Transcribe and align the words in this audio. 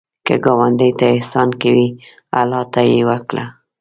که 0.25 0.35
ګاونډي 0.45 0.89
ته 0.99 1.05
احسان 1.15 1.49
کوې، 1.61 1.87
الله 2.39 2.61
ته 2.73 2.81
یې 2.89 2.99
وکړه 3.09 3.45